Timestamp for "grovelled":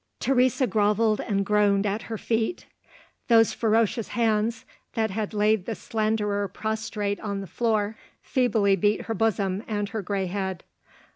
0.65-1.21